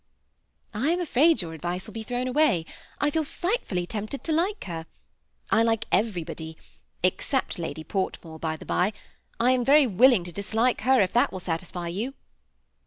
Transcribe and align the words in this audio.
"I 0.73 0.89
am 0.89 0.99
afraid 0.99 1.43
your 1.43 1.53
advice 1.53 1.85
will 1.85 1.93
be 1.93 2.01
thrown 2.01 2.27
away. 2.27 2.65
I 2.99 3.11
feel 3.11 3.23
frightfully 3.23 3.85
tempted 3.85 4.23
to 4.23 4.31
like 4.31 4.63
her. 4.63 4.87
I 5.51 5.61
like 5.61 5.85
everybody, 5.91 6.57
except 7.03 7.59
Lady 7.59 7.83
Portmore, 7.83 8.39
by 8.41 8.57
the 8.57 8.65
by. 8.65 8.93
I 9.39 9.51
am 9.51 9.63
very 9.63 9.85
willing 9.85 10.23
to 10.23 10.31
dislike 10.31 10.81
her 10.81 10.99
if 11.01 11.13
that 11.13 11.31
will 11.31 11.39
satisfy 11.39 11.87
you." 11.89 12.15